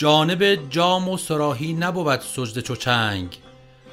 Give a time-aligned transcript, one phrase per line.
[0.00, 3.38] جانب جام و سراحی نبود سجده چو چنگ.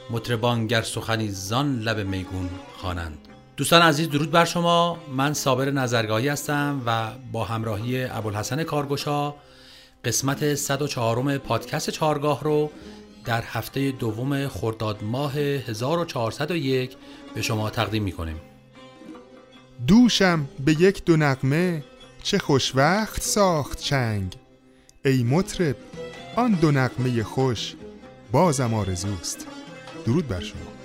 [0.09, 3.17] مطربان گر سخنی زان لب میگون خوانند.
[3.57, 4.97] دوستان عزیز درود بر شما.
[5.15, 9.33] من صابر نظرگاهی هستم و با همراهی ابوالحسن کارگشا
[10.05, 12.71] قسمت 104 پادکست چارگاه رو
[13.25, 16.97] در هفته دوم خرداد ماه 1401
[17.35, 18.41] به شما تقدیم می کنیم
[19.87, 21.83] دوشم به یک دو نقمه
[22.23, 24.35] چه خوشوقت ساخت چنگ.
[25.05, 25.75] ای مطرب
[26.37, 27.75] آن دو نقمه خوش
[28.31, 29.47] بازم آرزوست.
[30.05, 30.76] درود بر شما.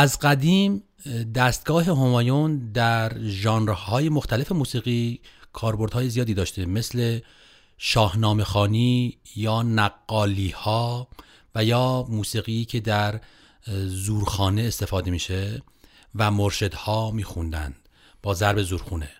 [0.00, 0.82] از قدیم
[1.34, 5.20] دستگاه همایون در ژانرهای مختلف موسیقی
[5.52, 7.20] کاربردهای زیادی داشته مثل
[7.78, 11.08] شاهنامه خانی یا نقالی ها
[11.54, 13.20] و یا موسیقی که در
[13.86, 15.62] زورخانه استفاده میشه
[16.14, 17.76] و مرشدها میخوندند
[18.22, 19.10] با ضرب زورخونه.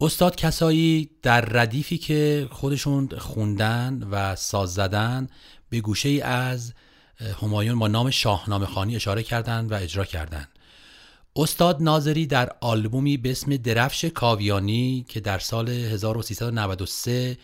[0.00, 5.28] استاد کسایی در ردیفی که خودشون خوندن و ساز زدن
[5.70, 6.72] به گوشه ای از
[7.42, 10.48] همایون با نام شاهنامه خانی اشاره کردند و اجرا کردند.
[11.36, 17.38] استاد ناظری در آلبومی به اسم درفش کاویانی که در سال 1393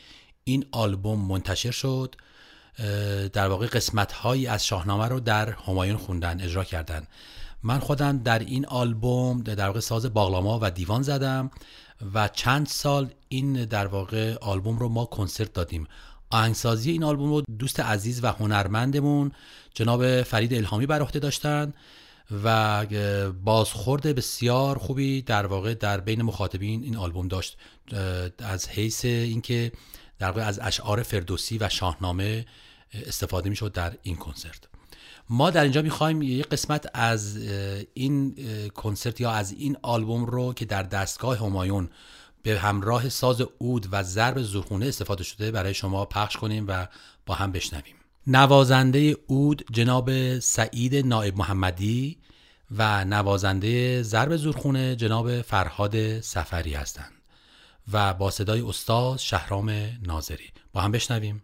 [0.44, 2.14] این آلبوم منتشر شد
[3.32, 7.06] در واقع قسمت هایی از شاهنامه رو در همایون خوندن اجرا کردن.
[7.62, 11.50] من خودم در این آلبوم در واقع ساز باغلاما و دیوان زدم
[12.14, 15.86] و چند سال این در واقع آلبوم رو ما کنسرت دادیم.
[16.30, 19.32] آهنگسازی این آلبوم رو دوست عزیز و هنرمندمون
[19.74, 21.72] جناب فرید الهامی بر عهده داشتن
[22.44, 22.86] و
[23.44, 27.56] بازخورد بسیار خوبی در واقع در بین مخاطبین این آلبوم داشت.
[28.38, 29.72] از حیث اینکه
[30.18, 32.46] در واقع از اشعار فردوسی و شاهنامه
[33.06, 34.58] استفاده می‌شد در این کنسرت.
[35.30, 37.36] ما در اینجا می‌خوایم یک قسمت از
[37.94, 38.34] این
[38.74, 41.88] کنسرت یا از این آلبوم رو که در دستگاه همایون
[42.46, 46.86] به همراه ساز اود و ضرب زورخونه استفاده شده برای شما پخش کنیم و
[47.26, 47.94] با هم بشنویم.
[48.26, 52.18] نوازنده اود جناب سعید نائب محمدی
[52.70, 57.12] و نوازنده ضرب زورخونه جناب فرهاد سفری هستند
[57.92, 59.70] و با صدای استاد شهرام
[60.02, 60.50] ناظری.
[60.72, 61.42] با هم بشنویم.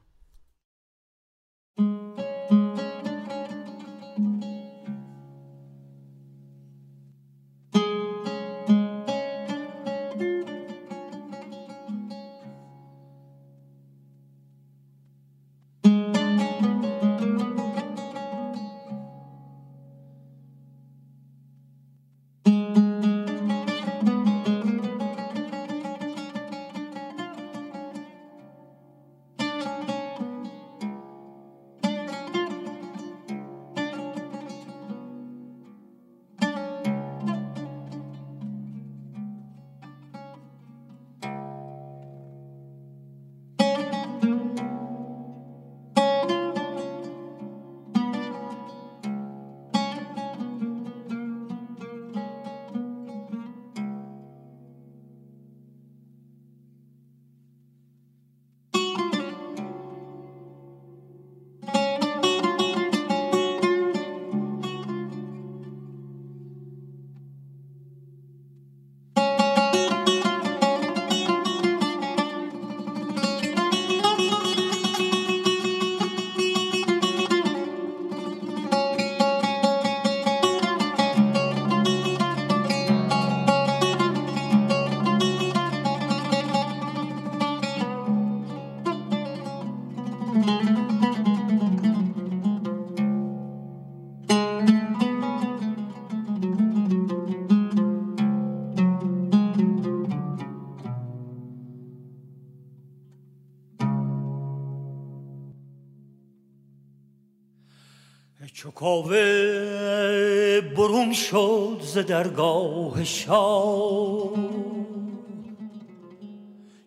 [108.71, 114.31] کاوه برون شد ز درگاه شاه.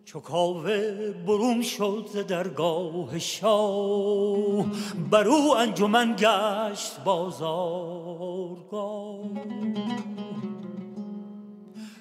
[0.04, 4.66] چو کاوه برون شد ز درگاه شاه.
[5.10, 8.46] بر او انجمن گشت بازارگاه.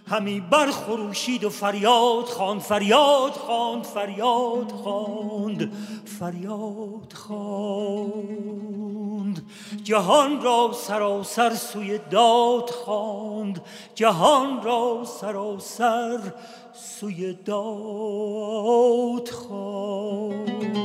[0.07, 5.73] همی برخروشید و فریاد خواند فریاد خواند فریاد خواند
[6.19, 8.45] فریاد خواند.
[9.83, 13.61] جهان را سراسر سوی داد خواند
[13.95, 16.19] جهان را سراسر
[16.73, 20.75] سوی داد خواند.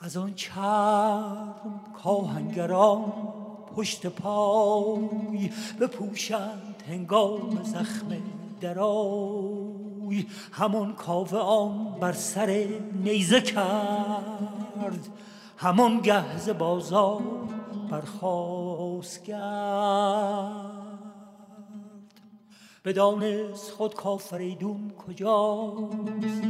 [0.00, 3.12] از آن چرم کاهنگران
[3.76, 5.50] پشت پای
[5.80, 8.16] بپوشند هنگام زخم
[8.60, 10.26] درای.
[10.52, 12.68] همان کاوه آن بر سر
[13.04, 15.08] نیزه کرد
[15.56, 17.22] همان گهز بازار
[17.90, 20.74] برخواست کرد
[22.84, 26.42] بدانست خود کافریدون کجاست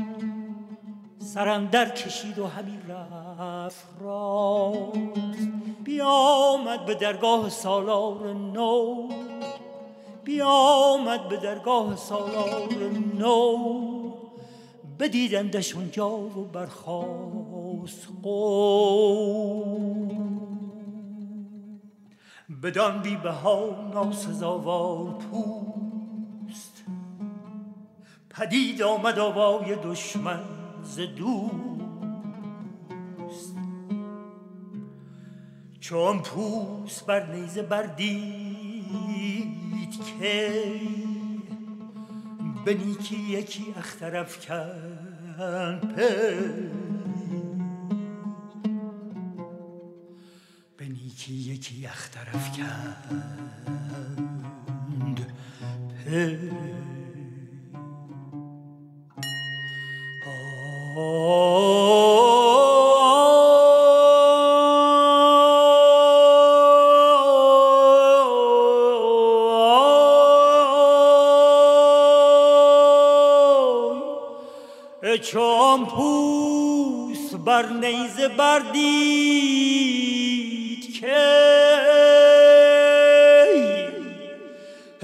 [1.25, 5.49] سرم در کشید و همین رفت راست.
[5.85, 9.09] بیامد به درگاه سالار نو.
[10.25, 12.69] بیامد به درگاه سالار
[13.19, 13.59] نو.
[14.99, 18.09] بدیدندش اونجا و برخواست
[22.63, 26.85] بدان بی بها ناسزاوار پوست.
[28.31, 30.64] پدید آمد آوای دشمن.
[30.85, 31.55] ز دوست.
[35.81, 38.05] چون پوست بر نیزه بردید
[40.21, 40.65] که
[42.65, 45.81] به نیکی یکی اخترف کن
[50.77, 53.55] به نیکی یکی اخترف کند
[60.95, 61.03] چون
[75.87, 78.85] پوست بر نیزه بردید
[81.01, 81.45] که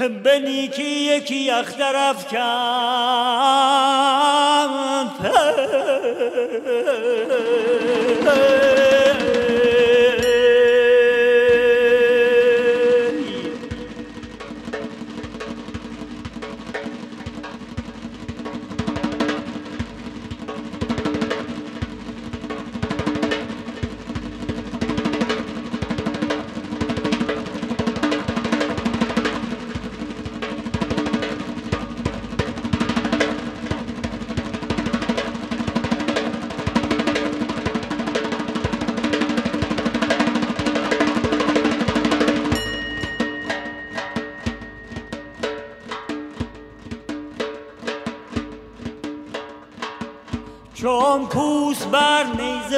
[0.09, 4.00] به نیکی یکی اختر افکن.
[6.53, 9.10] 哎哎哎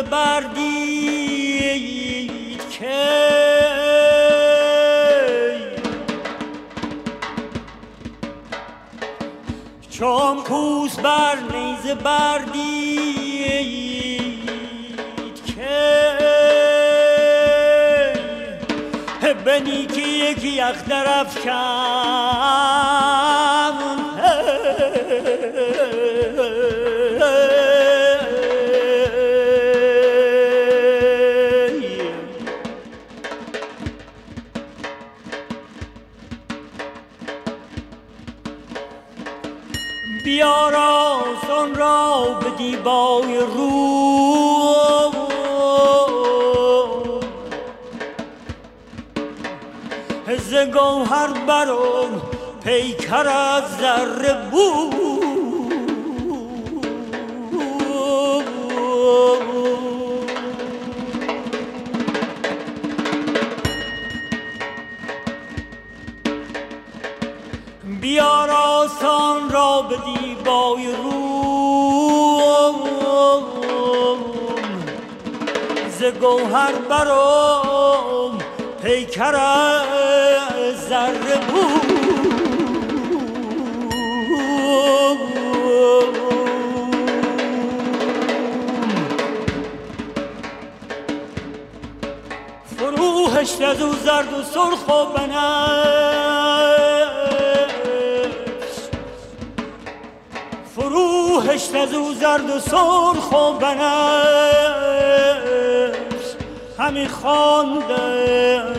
[0.03, 1.53] بردید
[2.71, 3.33] که
[9.91, 12.83] چون پوس بر نیزه بردید
[15.47, 16.13] که
[19.45, 21.53] به نیکی یکی اختر افکن
[50.27, 52.23] ز گوهر برون
[52.65, 55.03] پیکر از ذره بود
[68.01, 71.33] بیاراستان را به دیبای روم.
[75.99, 78.39] ز گوهر برام
[78.83, 79.35] پیکر
[80.93, 81.93] ذره بود
[92.77, 95.93] فروهشت از او زرد و سرخ و بنفش.
[101.63, 103.87] کشت از او زرد و سرخ و بنفس
[106.79, 108.72] همی خواندش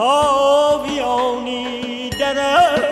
[0.00, 1.70] کاویانی
[2.10, 2.84] درفت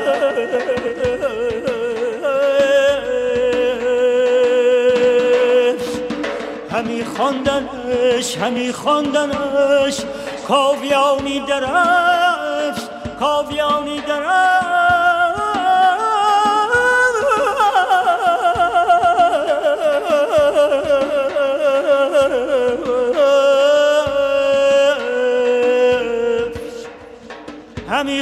[6.71, 10.01] همی خواندنش همی خواندنش
[10.49, 14.78] کاویانی درفت کاویانی درفت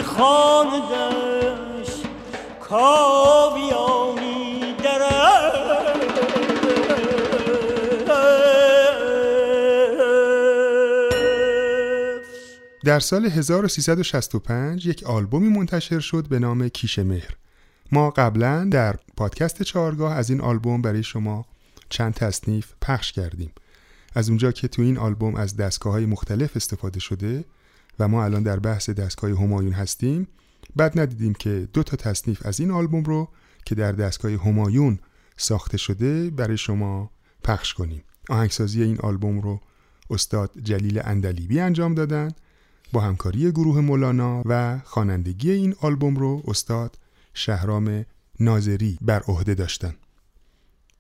[0.07, 1.89] همی خواندش
[2.61, 4.17] کاویانی
[12.85, 17.37] در سال 1365 یک آلبومی منتشر شد به نام کیش مهر.
[17.93, 21.45] ما قبلا در پادکست چهارگاه از این آلبوم برای شما
[21.89, 23.53] چند تصنیف پخش کردیم.
[24.15, 27.45] از اونجا که تو این آلبوم از دستگاه های مختلف استفاده شده
[27.99, 30.29] و ما الان در بحث دستگاه همایون هستیم.
[30.77, 33.29] بعد ندیدیم که دو تا تصنیف از این آلبوم رو
[33.65, 34.99] که در دستگاه همایون
[35.37, 37.11] ساخته شده برای شما
[37.45, 38.03] پخش کنیم.
[38.29, 39.61] آهنگسازی این آلبوم رو
[40.11, 42.31] استاد جلیل اندلیبی انجام دادن
[42.93, 46.99] با همکاری گروه مولانا و خوانندگی این آلبوم رو استاد
[47.35, 48.05] شهرام
[48.41, 49.95] ناظری بر عهده داشتن.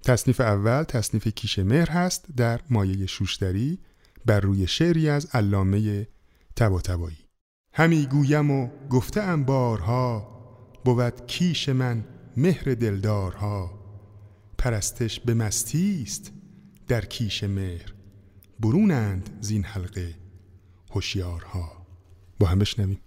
[0.02, 3.78] تصنیف اول تصنیف کیش مهر هست در مایه شوشتری
[4.26, 6.06] بر روی شعری از علامه
[6.56, 7.18] تبا تبایی.
[7.72, 10.36] همی گویم و گفته ام بارها
[10.84, 12.04] بود کیش من
[12.36, 13.70] مهر دلدارها.
[14.58, 16.32] پرستش به مستی است
[16.88, 17.94] در کیش مهر.
[18.60, 20.14] برونند زین حلقه
[20.90, 21.86] هوشیارها.
[22.38, 23.00] با هم بشنویم.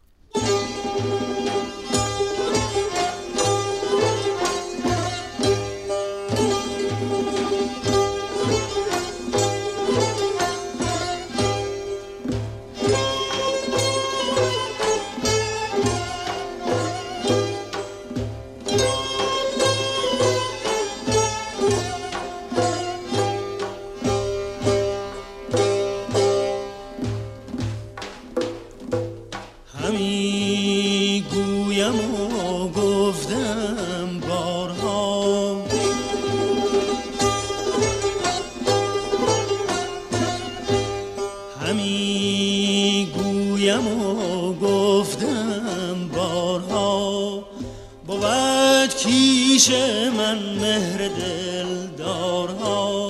[50.30, 53.10] من مهر دل دلدارها.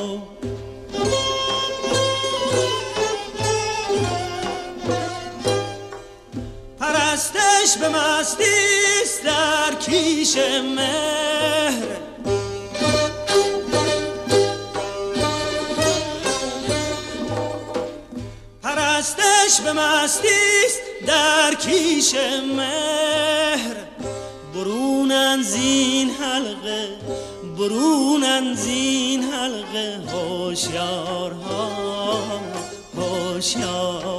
[6.79, 10.37] پرستش به مستیست در کیش
[10.75, 11.87] مهر.
[18.63, 22.13] پرستش به مستیست در کیش
[22.55, 23.08] مهر.
[27.69, 31.69] برونن زین حلقه هوشیارها
[32.97, 34.18] هوشیار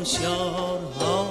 [0.00, 1.29] کشیدم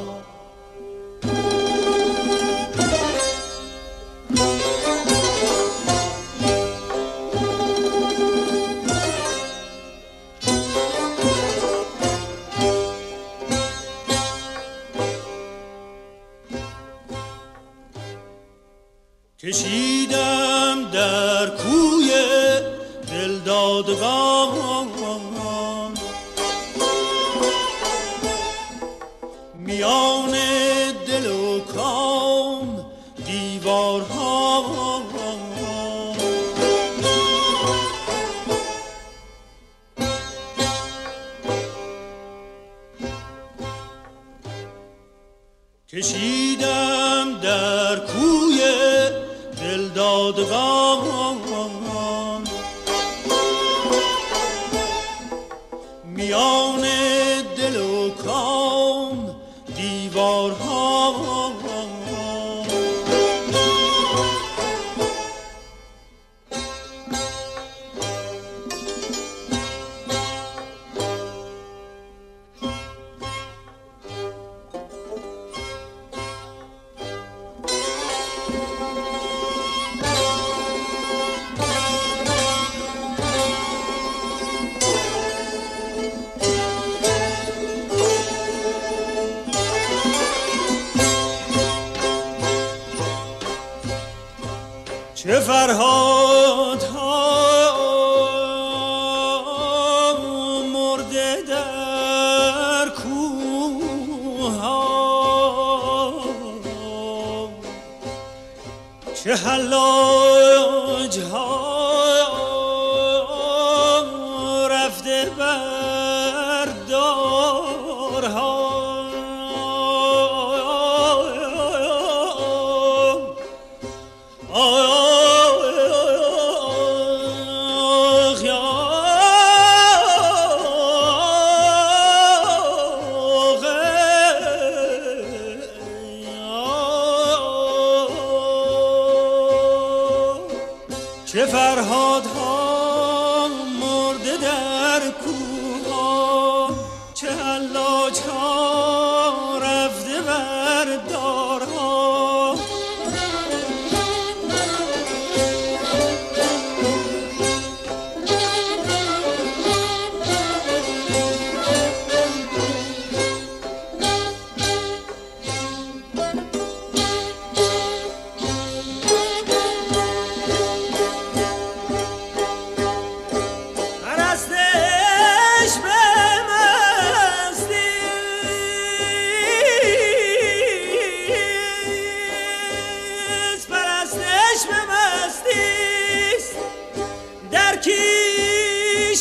[60.20, 60.99] got home.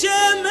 [0.01, 0.09] 鲜
[0.45, 0.48] 美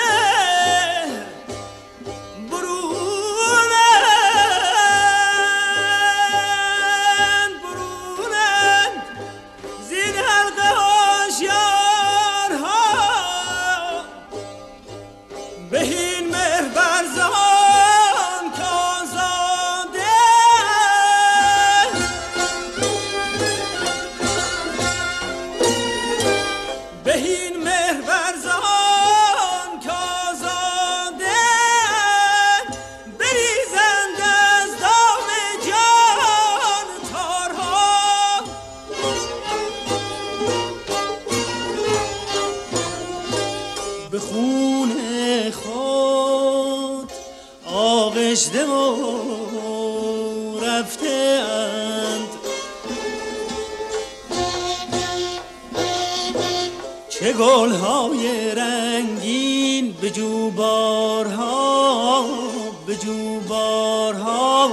[62.87, 64.69] بجو جوبارها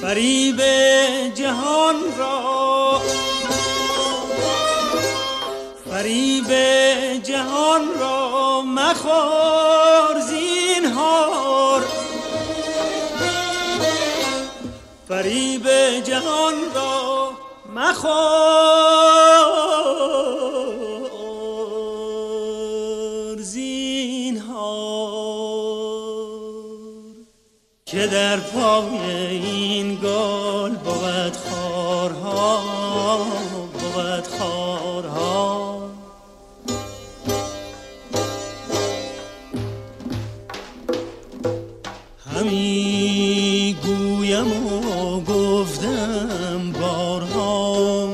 [0.00, 0.60] فریب
[1.34, 3.02] جهان را
[5.90, 6.48] فریب
[7.22, 7.97] جهان
[10.20, 11.82] زین هار،
[15.08, 15.68] فریب
[16.04, 17.32] جهان را
[17.74, 18.18] مخور
[23.42, 24.88] زینهار.
[27.86, 30.47] که در پای این گار
[45.20, 48.08] گفتم بارها.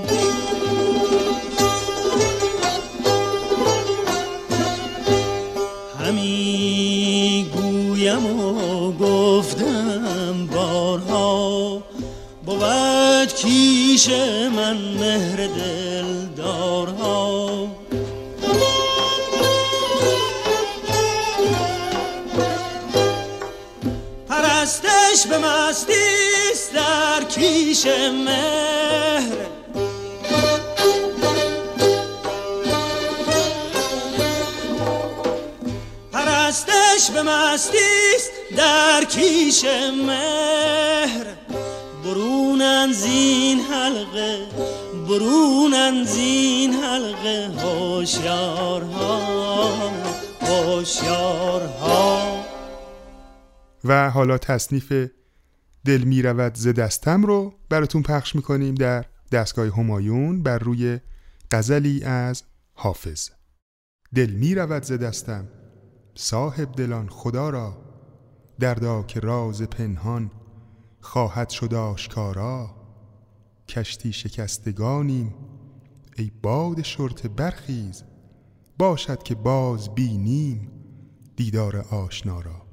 [6.01, 11.83] همی گویم و گفتم بارها.
[12.47, 14.09] بود کیش
[14.57, 17.69] من مهر دل دلدارها.
[24.29, 26.24] پرستش به مستی
[26.75, 27.87] در کیش
[28.27, 29.37] مهر.
[36.13, 39.65] پرستش به مستیست در کیش
[40.07, 41.27] مهر.
[42.05, 44.39] برونن زین حلقه
[45.09, 49.21] برونن زین حلقه هوشیارها
[50.41, 52.45] هوشیارها.
[53.85, 54.93] و حالا تصنیف
[55.85, 61.01] دل می رود ز دستم رو براتون پخش می‌کنیم در دستگاه همایون بر روی
[61.51, 62.43] غزلی از
[62.75, 63.29] حافظ.
[64.15, 65.49] دل می رود ز دستم
[66.15, 67.77] صاحب دلان خدا را.
[68.61, 70.31] دردا که راز پنهان
[71.01, 72.75] خواهد شد آشکارا.
[73.69, 75.35] کشتی شکستگانیم
[76.17, 78.05] ای باد شرط برخیز.
[78.79, 80.71] باشد که باز بینیم
[81.37, 82.64] دیدار آشنا را.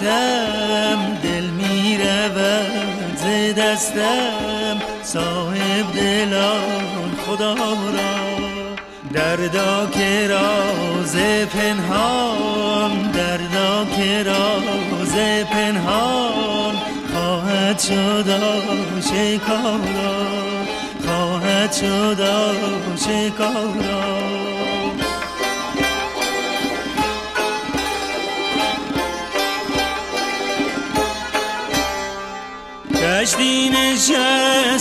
[0.00, 4.82] دستم دل می رود ز دستم.
[5.02, 8.40] صاحب دلان خدا را
[9.12, 15.14] دردا که راز پنهان دردا که راز
[15.52, 16.74] پنهان.
[17.12, 18.26] خواهد شد
[19.00, 19.80] شکارا
[21.06, 22.22] خواهد شد
[22.96, 24.49] شکارا
[33.20, 34.80] کشتی نشستگانیم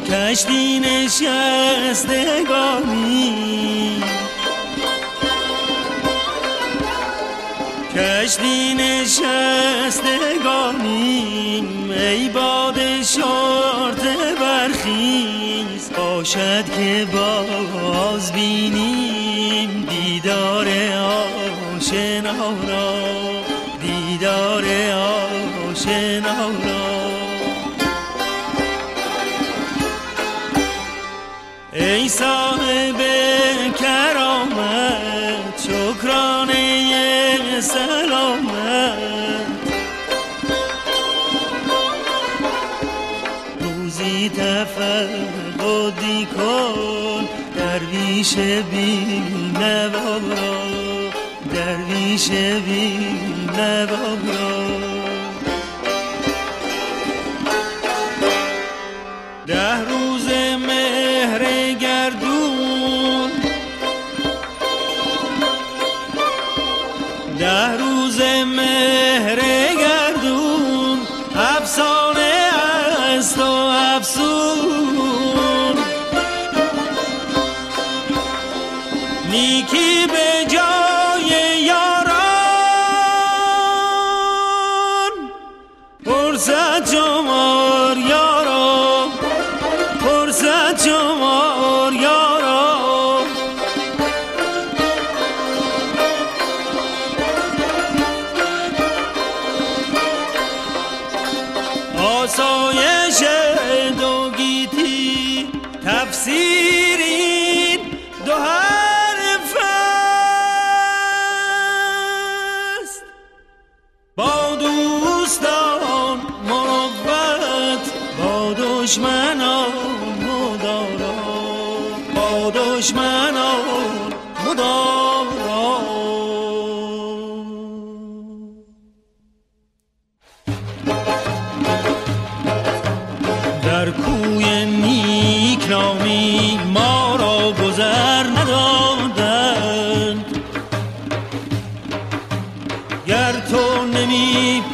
[0.00, 1.22] کشتی نشستگانیم
[7.96, 9.20] کشتی نشستگانیم
[11.90, 14.02] ای باد شرط
[14.40, 15.90] برخیز.
[15.96, 20.68] باشد که باز بینیم دیدار
[21.78, 22.99] آشنا را
[48.20, 48.36] درویش
[48.70, 49.22] بی
[49.60, 51.10] نوارا
[51.54, 52.98] درویش بی
[53.56, 54.70] نوارا
[59.46, 59.84] ده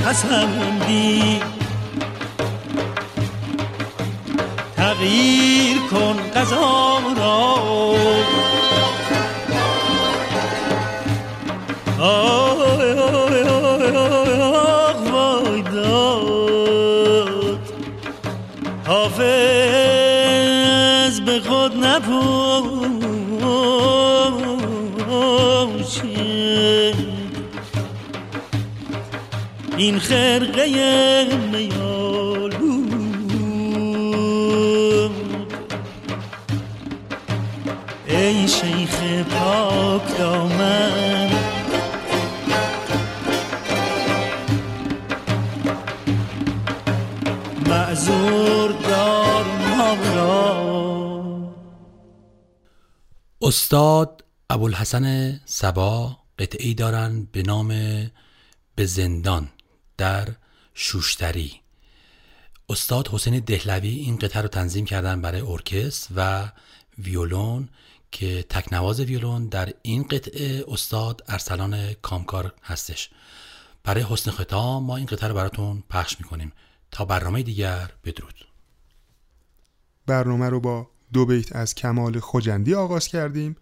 [0.06, 1.40] پسندی.
[4.76, 7.56] تغییر کن قضا را.
[29.96, 30.66] این خرقه
[31.52, 32.56] میالو
[38.06, 41.30] ای شیخ پاک دامن.
[47.66, 51.54] معذور دار ما را.
[53.42, 57.68] استاد ابوالحسن سبا قطعی دارن به نام
[58.74, 59.48] به زندان.
[59.98, 60.28] در
[60.74, 61.60] شوشتری.
[62.68, 66.52] استاد حسین دهلوی این قطعه رو تنظیم کردن برای ارکستر و
[66.98, 67.68] ویولون
[68.12, 73.10] که تکنواز ویولون در این قطعه استاد ارسلان کامکار هستش.
[73.84, 76.52] برای حسن ختام ما این قطعه رو براتون پخش می‌کنیم.
[76.90, 78.46] تا برنامه دیگر بدرود.
[80.06, 83.56] برنامه رو با دو بیت از کمال خجندی آغاز کردیم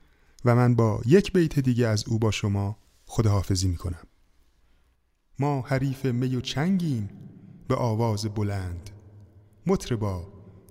[0.45, 4.07] و من با یک بیت دیگه از او با شما خداحافظی می‌کنم.
[5.39, 7.09] ما حریف می و چنگیم
[7.69, 8.91] به آواز بلند.
[9.67, 10.29] مطربا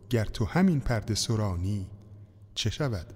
[0.10, 1.88] گر تو همین پرده سرانی
[2.56, 3.14] چه شود؟